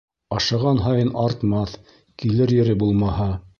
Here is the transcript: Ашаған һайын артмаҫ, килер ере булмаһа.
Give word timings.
Ашаған 0.37 0.81
һайын 0.85 1.11
артмаҫ, 1.25 1.77
килер 2.23 2.57
ере 2.61 2.77
булмаһа. 2.85 3.33